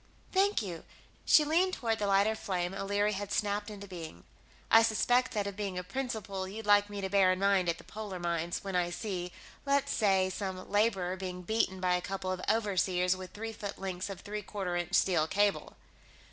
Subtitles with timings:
[0.31, 0.83] "Thank you."
[1.25, 4.23] She leaned toward the lighter flame O'Leary had snapped into being.
[4.71, 7.77] "I suspect that of being a principle you'd like me to bear in mind at
[7.77, 9.31] the polar mines, when I see,
[9.63, 14.09] let's say, some laborer being beaten by a couple of overseers with three foot lengths
[14.09, 15.77] of three quarter inch steel cable."